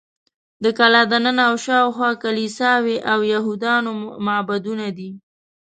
د 0.63 0.65
کلا 0.77 1.01
دننه 1.11 1.43
او 1.49 1.55
شاوخوا 1.65 2.09
کلیساوې 2.23 2.97
او 3.11 3.19
یهودانو 3.33 3.91
معبدونه 4.25 4.87
دي. 4.97 5.09